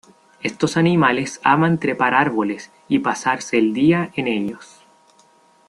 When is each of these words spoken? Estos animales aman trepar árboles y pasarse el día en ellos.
Estos 0.41 0.77
animales 0.77 1.39
aman 1.43 1.77
trepar 1.77 2.15
árboles 2.15 2.71
y 2.87 2.97
pasarse 2.97 3.59
el 3.59 3.71
día 3.75 4.09
en 4.15 4.27
ellos. 4.29 4.83